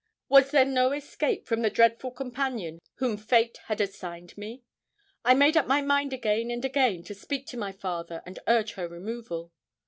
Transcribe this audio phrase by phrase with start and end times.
[0.29, 4.63] Was there no escape from the dreadful companion whom fate had assigned me?
[5.23, 8.71] I made up my mind again and again to speak to my father and urge
[8.73, 9.51] her removal.